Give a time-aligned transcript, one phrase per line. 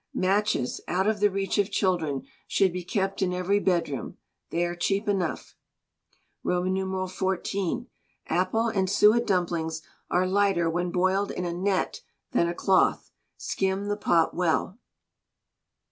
[0.15, 4.17] Matches, out of the reach of children, should be kept in every bedroom.
[4.49, 5.55] They are cheap enough.
[6.43, 7.87] xiv.
[8.25, 12.01] Apple and suet dumplings are lighter when boiled in a net
[12.31, 13.11] than a cloth.
[13.37, 14.79] Skim the pot well.